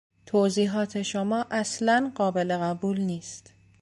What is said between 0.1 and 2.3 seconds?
توضیحات شما اصلا